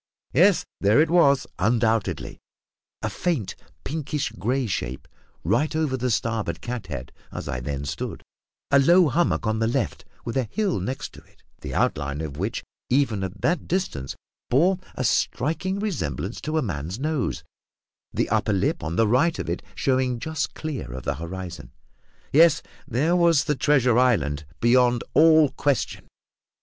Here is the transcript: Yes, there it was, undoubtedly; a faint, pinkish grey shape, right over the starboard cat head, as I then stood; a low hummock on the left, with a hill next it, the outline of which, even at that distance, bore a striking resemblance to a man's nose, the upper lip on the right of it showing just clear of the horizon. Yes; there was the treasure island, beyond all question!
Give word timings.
Yes, 0.33 0.65
there 0.79 0.99
it 0.99 1.11
was, 1.11 1.45
undoubtedly; 1.59 2.39
a 3.03 3.09
faint, 3.11 3.55
pinkish 3.83 4.31
grey 4.31 4.65
shape, 4.65 5.07
right 5.43 5.75
over 5.75 5.95
the 5.95 6.09
starboard 6.09 6.59
cat 6.59 6.87
head, 6.87 7.11
as 7.31 7.47
I 7.47 7.59
then 7.59 7.85
stood; 7.85 8.23
a 8.71 8.79
low 8.79 9.09
hummock 9.09 9.45
on 9.45 9.59
the 9.59 9.67
left, 9.67 10.03
with 10.25 10.37
a 10.37 10.45
hill 10.49 10.79
next 10.79 11.17
it, 11.17 11.43
the 11.59 11.75
outline 11.75 12.19
of 12.21 12.35
which, 12.37 12.63
even 12.89 13.23
at 13.23 13.41
that 13.41 13.67
distance, 13.67 14.15
bore 14.49 14.79
a 14.95 15.03
striking 15.03 15.77
resemblance 15.77 16.41
to 16.41 16.57
a 16.57 16.63
man's 16.63 16.97
nose, 16.97 17.43
the 18.11 18.27
upper 18.29 18.53
lip 18.53 18.83
on 18.83 18.95
the 18.95 19.07
right 19.07 19.37
of 19.37 19.51
it 19.51 19.61
showing 19.75 20.17
just 20.17 20.55
clear 20.55 20.91
of 20.93 21.03
the 21.03 21.13
horizon. 21.17 21.71
Yes; 22.33 22.63
there 22.87 23.15
was 23.15 23.43
the 23.43 23.53
treasure 23.55 23.99
island, 23.99 24.47
beyond 24.61 25.03
all 25.13 25.49
question! 25.51 26.07